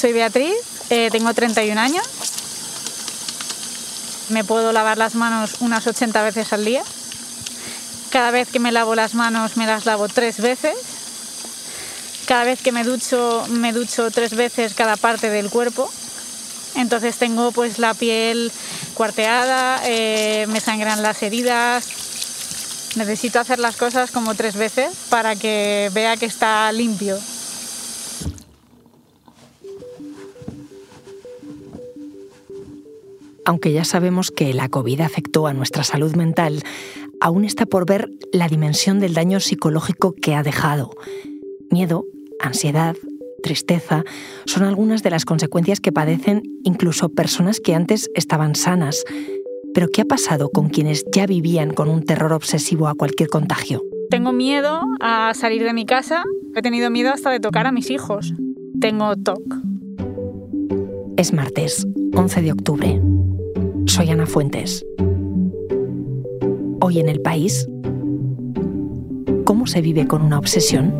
[0.00, 0.56] soy Beatriz,
[0.88, 2.06] eh, tengo 31 años.
[4.30, 6.82] Me puedo lavar las manos unas 80 veces al día.
[8.08, 10.74] Cada vez que me lavo las manos me las lavo tres veces.
[12.26, 15.90] Cada vez que me ducho me ducho tres veces cada parte del cuerpo.
[16.76, 18.50] Entonces tengo pues la piel
[18.94, 21.84] cuarteada, eh, me sangran las heridas.
[22.96, 27.18] Necesito hacer las cosas como tres veces para que vea que está limpio.
[33.44, 36.62] Aunque ya sabemos que la COVID afectó a nuestra salud mental,
[37.20, 40.90] aún está por ver la dimensión del daño psicológico que ha dejado.
[41.70, 42.04] Miedo,
[42.40, 42.96] ansiedad,
[43.42, 44.04] tristeza
[44.46, 49.04] son algunas de las consecuencias que padecen incluso personas que antes estaban sanas.
[49.72, 53.82] Pero ¿qué ha pasado con quienes ya vivían con un terror obsesivo a cualquier contagio?
[54.10, 57.90] Tengo miedo a salir de mi casa, he tenido miedo hasta de tocar a mis
[57.90, 58.34] hijos.
[58.80, 59.40] Tengo TOC.
[61.16, 63.00] Es martes, 11 de octubre.
[64.00, 64.86] Soy Ana Fuentes.
[66.80, 67.68] Hoy en el país,
[69.44, 70.94] ¿cómo se vive con una obsesión?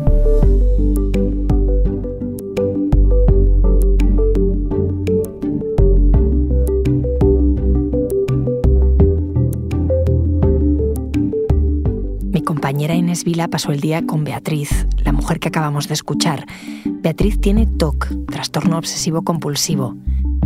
[12.31, 16.45] Mi compañera Inés Vila pasó el día con Beatriz, la mujer que acabamos de escuchar.
[16.85, 19.95] Beatriz tiene TOC, trastorno obsesivo compulsivo.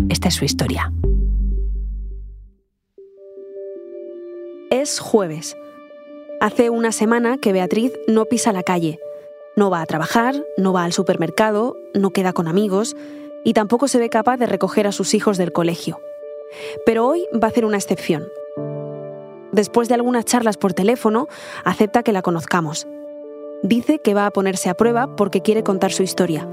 [0.08, 0.94] Esta es su historia.
[4.86, 5.58] Es jueves.
[6.39, 9.00] Hace una semana que Beatriz no pisa la calle.
[9.55, 12.95] No va a trabajar, no va al supermercado, no queda con amigos
[13.44, 16.02] y tampoco se ve capaz de recoger a sus hijos del colegio.
[16.86, 18.28] Pero hoy va a hacer una excepción.
[19.52, 21.28] Después de algunas charlas por teléfono,
[21.63, 22.86] acepta que la conozcamos.
[23.63, 26.47] Dice que va a ponerse a prueba porque quiere contar su historia.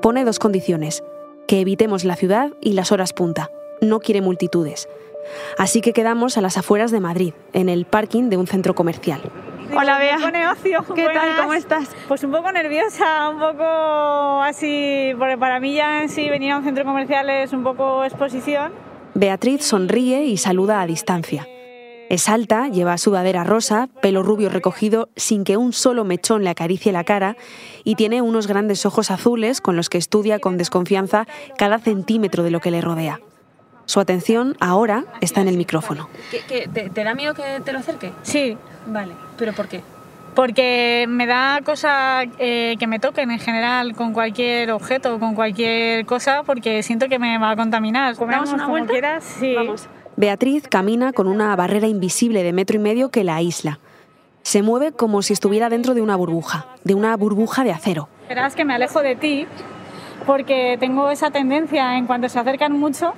[0.00, 1.04] Pone dos condiciones,
[1.46, 3.50] que evitemos la ciudad y las horas punta.
[3.82, 4.88] No quiere multitudes.
[5.58, 9.20] Así que quedamos a las afueras de Madrid, en el parking de un centro comercial.
[9.76, 10.30] Hola, Bea.
[10.30, 10.84] Negocio.
[10.94, 11.36] ¿Qué tal?
[11.36, 11.88] ¿Cómo estás?
[12.08, 16.58] Pues un poco nerviosa, un poco así, porque para mí ya en sí venir a
[16.58, 18.72] un centro comercial es un poco exposición.
[19.14, 21.46] Beatriz sonríe y saluda a distancia.
[22.08, 26.90] Es alta, lleva sudadera rosa, pelo rubio recogido sin que un solo mechón le acaricie
[26.90, 27.36] la cara
[27.84, 32.50] y tiene unos grandes ojos azules con los que estudia con desconfianza cada centímetro de
[32.50, 33.20] lo que le rodea.
[33.90, 36.08] Su atención ahora está en el micrófono.
[36.46, 38.12] te, da miedo que te lo acerque?
[38.22, 38.56] Sí.
[38.86, 39.82] Vale, ¿pero por qué?
[40.36, 46.06] Porque me da cosa eh, que me toquen en general con cualquier objeto, con cualquier
[46.06, 48.14] cosa, porque siento que me va a contaminar.
[48.16, 48.92] ¿Damos una vuelta?
[48.92, 49.56] Quieras, sí.
[49.56, 49.88] Vamos.
[50.14, 53.80] Beatriz camina con una barrera invisible de metro y medio que la aísla.
[54.42, 58.08] Se mueve como si estuviera dentro de una burbuja, de una burbuja de acero.
[58.28, 59.48] Verás que me alejo de ti
[60.26, 63.14] porque tengo esa tendencia en cuanto se acercan mucho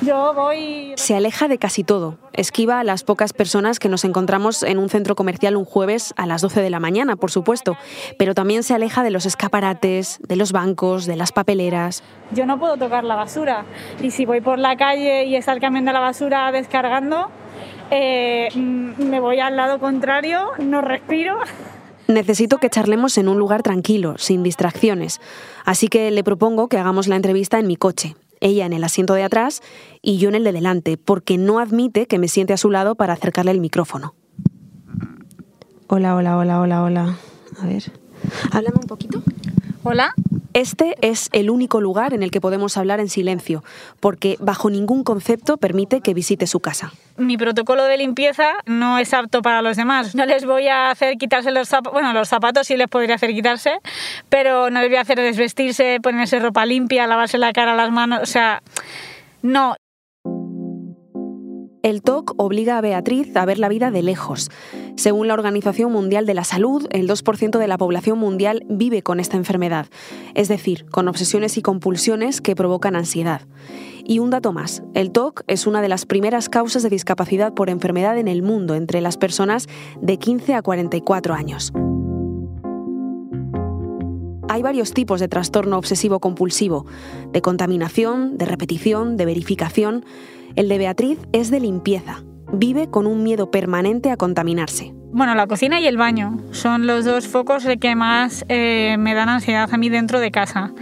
[0.00, 0.92] yo voy...
[0.96, 2.18] Se aleja de casi todo.
[2.32, 6.26] Esquiva a las pocas personas que nos encontramos en un centro comercial un jueves a
[6.26, 7.76] las 12 de la mañana, por supuesto,
[8.18, 12.02] pero también se aleja de los escaparates, de los bancos, de las papeleras.
[12.32, 13.64] Yo no puedo tocar la basura
[14.02, 17.30] y si voy por la calle y está el camión de la basura descargando,
[17.90, 21.38] eh, mm, me voy al lado contrario, no respiro.
[22.08, 25.20] Necesito que charlemos en un lugar tranquilo, sin distracciones,
[25.64, 29.14] así que le propongo que hagamos la entrevista en mi coche, ella en el asiento
[29.14, 29.62] de atrás
[30.02, 32.94] y yo en el de delante, porque no admite que me siente a su lado
[32.94, 34.14] para acercarle el micrófono.
[35.88, 37.18] Hola, hola, hola, hola, hola.
[37.60, 37.92] A ver.
[38.50, 39.22] Háblame un poquito.
[39.84, 40.12] Hola.
[40.56, 43.62] Este es el único lugar en el que podemos hablar en silencio,
[44.00, 46.94] porque bajo ningún concepto permite que visite su casa.
[47.18, 50.14] Mi protocolo de limpieza no es apto para los demás.
[50.14, 53.34] No les voy a hacer quitarse los zapatos, bueno, los zapatos sí les podría hacer
[53.34, 53.80] quitarse,
[54.30, 58.20] pero no les voy a hacer desvestirse, ponerse ropa limpia, lavarse la cara, las manos,
[58.22, 58.62] o sea,
[59.42, 59.76] no.
[61.86, 64.50] El TOC obliga a Beatriz a ver la vida de lejos.
[64.96, 69.20] Según la Organización Mundial de la Salud, el 2% de la población mundial vive con
[69.20, 69.86] esta enfermedad,
[70.34, 73.42] es decir, con obsesiones y compulsiones que provocan ansiedad.
[74.04, 77.70] Y un dato más, el TOC es una de las primeras causas de discapacidad por
[77.70, 79.68] enfermedad en el mundo entre las personas
[80.00, 81.72] de 15 a 44 años.
[84.48, 86.86] Hay varios tipos de trastorno obsesivo compulsivo,
[87.32, 90.04] de contaminación, de repetición, de verificación.
[90.54, 92.22] El de Beatriz es de limpieza.
[92.52, 94.94] Vive con un miedo permanente a contaminarse.
[95.10, 99.28] Bueno, la cocina y el baño son los dos focos que más eh, me dan
[99.28, 100.72] ansiedad a mí dentro de casa.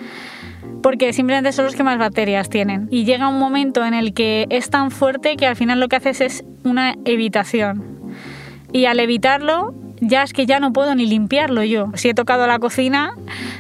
[0.82, 2.86] Porque simplemente son los que más bacterias tienen.
[2.90, 5.96] Y llega un momento en el que es tan fuerte que al final lo que
[5.96, 7.82] haces es una evitación.
[8.72, 9.74] Y al evitarlo
[10.06, 11.90] ya es que ya no puedo ni limpiarlo yo.
[11.94, 13.14] Si he tocado la cocina,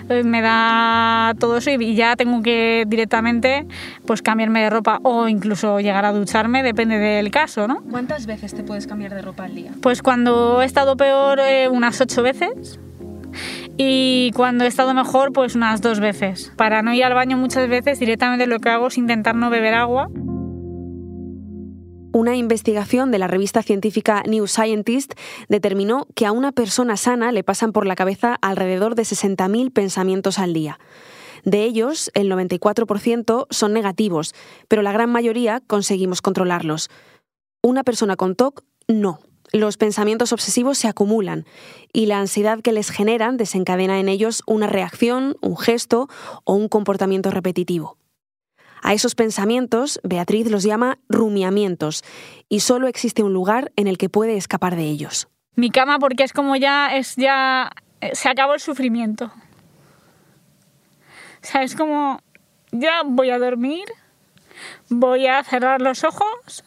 [0.08, 3.66] eh, me da todo eso y ya tengo que directamente
[4.06, 7.82] pues cambiarme de ropa o incluso llegar a ducharme, depende del caso, ¿no?
[7.90, 9.72] ¿Cuántas veces te puedes cambiar de ropa al día?
[9.80, 12.78] Pues cuando he estado peor, eh, unas ocho veces.
[13.76, 16.52] Y cuando he estado mejor, pues unas dos veces.
[16.56, 19.74] Para no ir al baño muchas veces, directamente lo que hago es intentar no beber
[19.74, 20.08] agua
[22.14, 25.14] una investigación de la revista científica New Scientist
[25.48, 30.38] determinó que a una persona sana le pasan por la cabeza alrededor de 60.000 pensamientos
[30.38, 30.78] al día.
[31.44, 34.32] De ellos, el 94% son negativos,
[34.68, 36.88] pero la gran mayoría conseguimos controlarlos.
[37.62, 39.18] Una persona con TOC, no.
[39.52, 41.44] Los pensamientos obsesivos se acumulan
[41.92, 46.08] y la ansiedad que les generan desencadena en ellos una reacción, un gesto
[46.44, 47.98] o un comportamiento repetitivo.
[48.86, 52.04] A esos pensamientos, Beatriz los llama rumiamientos,
[52.50, 55.26] y solo existe un lugar en el que puede escapar de ellos.
[55.56, 57.72] Mi cama, porque es como ya, es ya,
[58.02, 59.32] eh, se acabó el sufrimiento.
[61.42, 62.20] O sea, es como,
[62.72, 63.86] ya voy a dormir,
[64.90, 66.62] voy a cerrar los ojos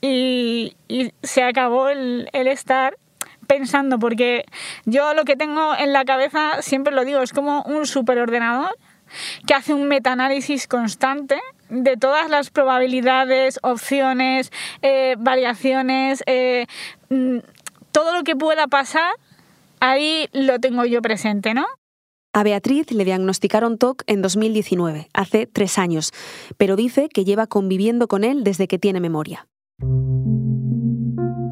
[0.00, 0.74] y,
[1.22, 2.98] se acabó el, el estar
[3.46, 4.46] pensando, porque
[4.84, 8.76] yo lo que tengo en la cabeza, siempre lo digo, es como un superordenador
[9.46, 11.38] que hace un metaanálisis constante
[11.72, 14.52] de todas las probabilidades, opciones,
[14.82, 16.66] eh, variaciones, eh,
[17.08, 17.38] mm,
[17.92, 19.14] todo lo que pueda pasar,
[19.80, 21.66] ahí lo tengo yo presente, ¿no?
[22.34, 26.12] A Beatriz le diagnosticaron TOC en 2019, hace tres años,
[26.56, 29.46] pero dice que lleva conviviendo con él desde que tiene memoria.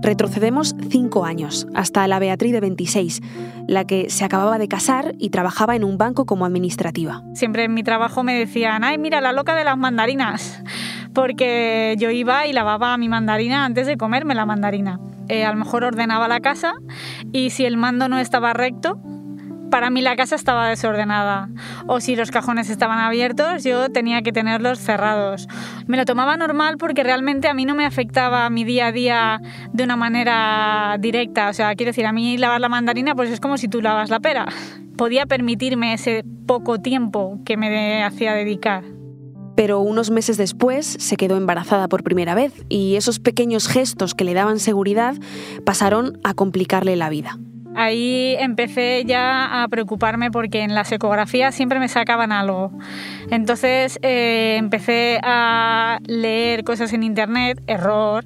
[0.03, 3.21] Retrocedemos cinco años, hasta la Beatriz de 26,
[3.67, 7.23] la que se acababa de casar y trabajaba en un banco como administrativa.
[7.35, 10.63] Siempre en mi trabajo me decían, ay, mira, la loca de las mandarinas,
[11.13, 15.01] porque yo iba y lavaba mi mandarina antes de comerme la mandarina.
[15.29, 16.73] Eh, a lo mejor ordenaba la casa
[17.31, 19.01] y si el mando no estaba recto,
[19.71, 21.49] para mí la casa estaba desordenada
[21.87, 25.49] o si los cajones estaban abiertos yo tenía que tenerlos cerrados.
[25.87, 29.41] Me lo tomaba normal porque realmente a mí no me afectaba mi día a día
[29.73, 31.49] de una manera directa.
[31.49, 34.11] O sea, quiero decir, a mí lavar la mandarina pues es como si tú lavas
[34.11, 34.47] la pera.
[34.97, 38.85] Podía permitirme ese poco tiempo que me hacía dedicar.
[39.57, 44.25] Pero unos meses después se quedó embarazada por primera vez y esos pequeños gestos que
[44.25, 45.17] le daban seguridad
[45.65, 47.39] pasaron a complicarle la vida.
[47.77, 52.73] Ahí empecé ya a preocuparme porque en las ecografías siempre me sacaban algo.
[53.31, 58.25] Entonces eh, empecé a leer cosas en internet, error,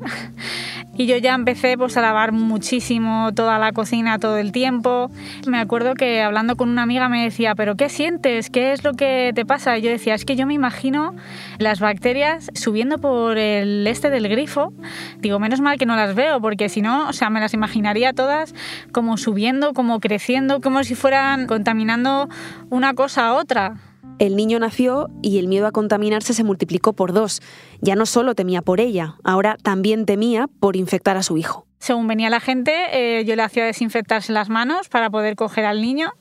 [0.97, 5.11] y yo ya empecé pues, a lavar muchísimo toda la cocina todo el tiempo.
[5.47, 8.51] Me acuerdo que hablando con una amiga me decía, pero ¿qué sientes?
[8.51, 9.79] ¿Qué es lo que te pasa?
[9.79, 11.15] Yo decía, es que yo me imagino
[11.59, 14.73] las bacterias subiendo por el este del grifo.
[15.19, 18.13] Digo, menos mal que no las veo, porque si no, o sea, me las imaginaría
[18.13, 18.55] todas
[18.93, 22.29] como subiendo, como creciendo, como si fueran contaminando
[22.71, 23.75] una cosa a otra.
[24.19, 27.43] El niño nació y el miedo a contaminarse se multiplicó por dos.
[27.81, 31.67] Ya no solo temía por ella, ahora también temía por infectar a su hijo.
[31.79, 35.83] Según venía la gente, eh, yo le hacía desinfectarse las manos para poder coger al
[35.83, 36.13] niño.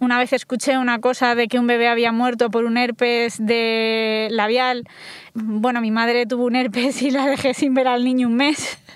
[0.00, 4.28] Una vez escuché una cosa de que un bebé había muerto por un herpes de
[4.30, 4.84] labial.
[5.34, 8.78] Bueno, mi madre tuvo un herpes y la dejé sin ver al niño un mes.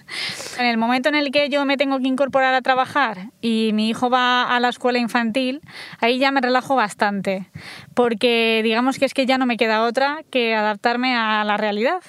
[0.59, 3.89] En el momento en el que yo me tengo que incorporar a trabajar y mi
[3.89, 5.63] hijo va a la escuela infantil,
[5.99, 7.51] ahí ya me relajo bastante,
[7.95, 12.03] porque digamos que es que ya no me queda otra que adaptarme a la realidad.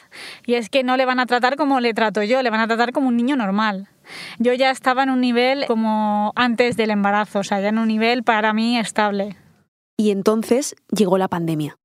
[0.46, 2.68] Y es que no le van a tratar como le trato yo, le van a
[2.68, 3.88] tratar como un niño normal.
[4.40, 7.88] Yo ya estaba en un nivel como antes del embarazo, o sea, ya en un
[7.88, 9.36] nivel para mí estable.
[9.98, 11.78] Y entonces llegó la pandemia.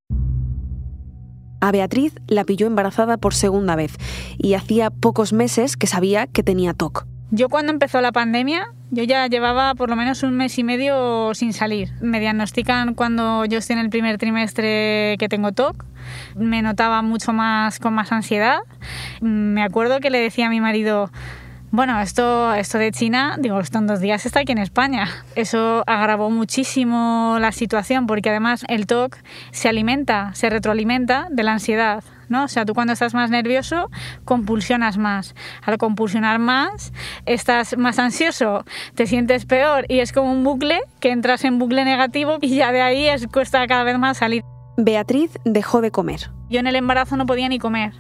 [1.61, 3.97] A Beatriz la pilló embarazada por segunda vez
[4.39, 7.07] y hacía pocos meses que sabía que tenía TOC.
[7.33, 11.33] Yo cuando empezó la pandemia, yo ya llevaba por lo menos un mes y medio
[11.35, 11.93] sin salir.
[12.01, 15.85] Me diagnostican cuando yo estoy en el primer trimestre que tengo TOC.
[16.35, 18.59] Me notaba mucho más con más ansiedad.
[19.21, 21.13] Me acuerdo que le decía a mi marido,
[21.73, 25.09] bueno, esto, esto de China, digo, esto en dos días está aquí en España.
[25.37, 29.17] Eso agravó muchísimo la situación porque además el TOC
[29.53, 32.03] se alimenta, se retroalimenta de la ansiedad.
[32.29, 32.45] ¿no?
[32.45, 33.89] O sea, tú cuando estás más nervioso,
[34.25, 35.35] compulsionas más.
[35.63, 36.93] Al compulsionar más,
[37.25, 41.85] estás más ansioso, te sientes peor y es como un bucle que entras en bucle
[41.85, 44.43] negativo y ya de ahí es, cuesta cada vez más salir.
[44.77, 46.31] Beatriz dejó de comer.
[46.49, 47.93] Yo en el embarazo no podía ni comer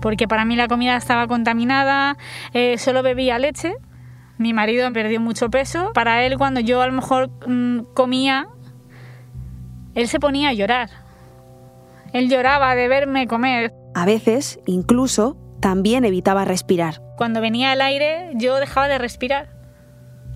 [0.00, 2.16] porque para mí la comida estaba contaminada,
[2.52, 3.74] eh, solo bebía leche.
[4.38, 5.92] Mi marido perdió mucho peso.
[5.92, 8.48] Para él, cuando yo a lo mejor mm, comía,
[9.94, 10.88] él se ponía a llorar.
[12.12, 13.72] Él lloraba de verme comer.
[13.94, 17.02] A veces, incluso, también evitaba respirar.
[17.16, 19.60] Cuando venía el aire, yo dejaba de respirar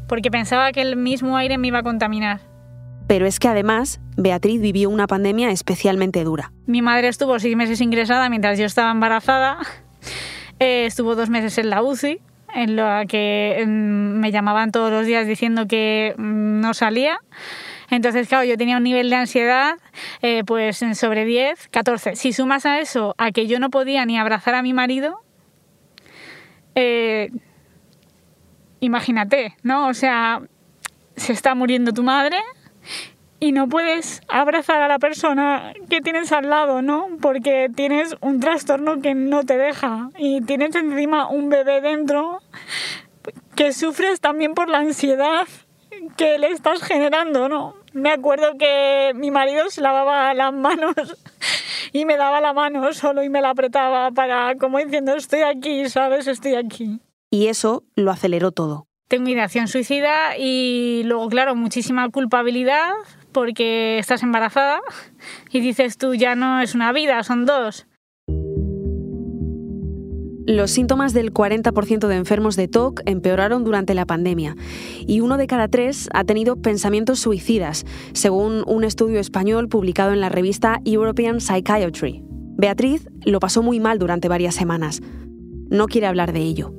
[0.07, 2.41] porque pensaba que el mismo aire me iba a contaminar.
[3.07, 6.53] Pero es que además, Beatriz vivió una pandemia especialmente dura.
[6.67, 9.59] Mi madre estuvo seis meses ingresada mientras yo estaba embarazada.
[10.61, 12.21] Eh, estuvo dos meses en la UCI,
[12.55, 13.71] en la que mm,
[14.21, 17.19] me llamaban todos los días diciendo que mm, no salía.
[17.91, 19.75] Entonces, claro, yo tenía un nivel de ansiedad
[20.23, 22.15] eh, pues sobre 10, 14.
[22.15, 25.21] Si sumas a eso a que yo no podía ni abrazar a mi marido,
[26.77, 27.31] eh,
[28.81, 29.89] imagínate, ¿no?
[29.89, 30.41] O sea,
[31.17, 32.39] se está muriendo tu madre
[33.41, 37.09] y no puedes abrazar a la persona que tienes al lado, ¿no?
[37.21, 42.41] Porque tienes un trastorno que no te deja y tienes encima un bebé dentro
[43.55, 45.47] que sufres también por la ansiedad
[46.17, 47.75] que le estás generando, ¿no?
[47.93, 50.95] Me acuerdo que mi marido se lavaba las manos
[51.93, 55.89] y me daba la mano solo y me la apretaba para como diciendo estoy aquí,
[55.89, 56.27] ¿sabes?
[56.27, 57.01] Estoy aquí.
[57.31, 58.87] Y eso lo aceleró todo.
[59.15, 62.91] Ideación suicida y luego, claro, muchísima culpabilidad
[63.33, 64.81] porque estás embarazada
[65.51, 67.87] y dices tú ya no es una vida, son dos.
[70.47, 74.57] Los síntomas del 40% de enfermos de TOC empeoraron durante la pandemia
[75.07, 80.21] y uno de cada tres ha tenido pensamientos suicidas, según un estudio español publicado en
[80.21, 82.23] la revista European Psychiatry.
[82.59, 85.01] Beatriz lo pasó muy mal durante varias semanas.
[85.71, 86.75] No quiere hablar de ello.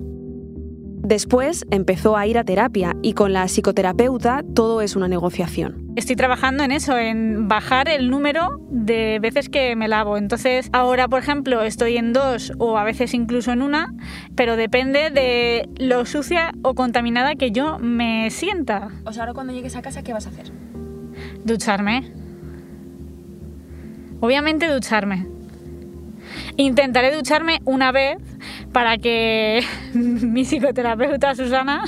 [1.06, 5.94] Después empezó a ir a terapia y con la psicoterapeuta todo es una negociación.
[5.96, 10.18] Estoy trabajando en eso, en bajar el número de veces que me lavo.
[10.18, 13.94] Entonces, ahora, por ejemplo, estoy en dos o a veces incluso en una,
[14.36, 18.90] pero depende de lo sucia o contaminada que yo me sienta.
[19.06, 20.52] O sea, ahora cuando llegues a casa, ¿qué vas a hacer?
[21.44, 22.12] Ducharme.
[24.22, 25.28] Obviamente ducharme.
[26.58, 28.18] Intentaré ducharme una vez
[28.75, 29.62] para que
[29.94, 31.86] mi psicoterapeuta Susana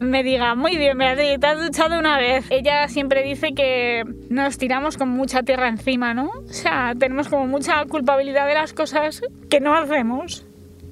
[0.00, 2.46] me diga, muy bien, Beatriz, te has duchado una vez.
[2.48, 6.30] Ella siempre dice que nos tiramos con mucha tierra encima, ¿no?
[6.30, 9.20] O sea, tenemos como mucha culpabilidad de las cosas
[9.50, 10.46] que no hacemos.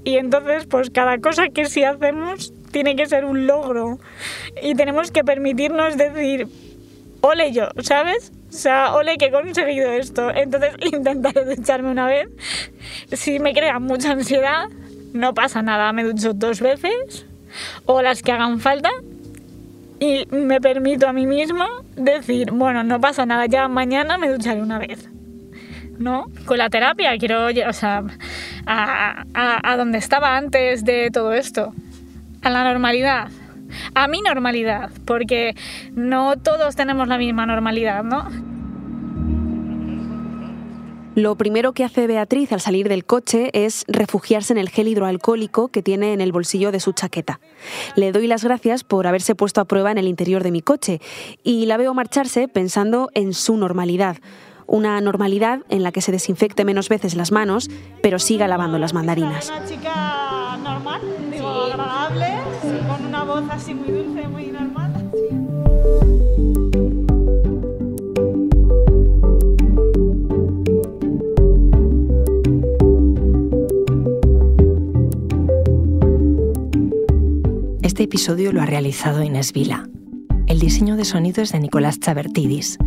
[0.05, 3.99] Y entonces, pues cada cosa que sí hacemos tiene que ser un logro.
[4.63, 6.47] Y tenemos que permitirnos decir,
[7.23, 8.33] ole yo, ¿sabes?
[8.51, 10.31] O sea, ole que he conseguido esto.
[10.31, 12.29] Entonces intentaré ducharme una vez.
[13.13, 14.67] Si me crea mucha ansiedad,
[15.13, 17.27] no pasa nada, me ducho dos veces
[17.87, 18.91] o las que hagan falta
[20.01, 24.63] y me permito a mí misma decir, bueno, no pasa nada, ya mañana me ducharé
[24.63, 25.09] una vez.
[25.99, 26.27] ¿No?
[26.47, 28.05] Con la terapia quiero, o sea,
[28.67, 31.75] a, a, a donde estaba antes de todo esto,
[32.43, 33.29] a la normalidad,
[33.95, 35.57] a mi normalidad, porque
[35.97, 38.29] no todos tenemos la misma normalidad, ¿no?
[41.19, 45.67] Lo primero que hace Beatriz al salir del coche es refugiarse en el gel hidroalcohólico
[45.67, 47.41] que tiene en el bolsillo de su chaqueta.
[47.97, 51.01] Le doy las gracias por haberse puesto a prueba en el interior de mi coche
[51.43, 54.19] y la veo marcharse pensando en su normalidad.
[54.69, 57.69] Una normalidad en la que se desinfecte menos veces las manos,
[58.01, 59.51] pero siga lavando las mandarinas.
[59.51, 61.01] Una chica normal,
[61.33, 62.27] digo, agradable,
[62.87, 64.48] con una voz así muy dulce, muy
[78.09, 79.87] episodio lo ha realizado Inés Vila.
[80.47, 82.79] El diseño de sonido es de Nicolás Chabertidis,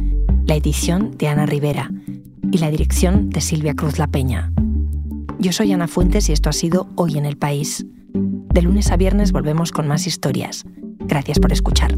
[0.48, 1.92] la edición de Ana Rivera
[2.52, 4.52] y la dirección de Silvia Cruz La Peña.
[5.38, 7.86] Yo soy Ana Fuentes y esto ha sido Hoy en el País.
[8.16, 10.66] De lunes a viernes volvemos con más historias.
[10.98, 11.96] Gracias por escuchar.